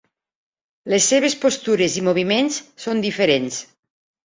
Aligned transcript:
Les 0.93 1.09
seves 1.11 1.35
postures 1.43 1.99
i 2.03 2.05
moviments 2.09 2.59
són 2.87 3.07
diferents. 3.07 3.63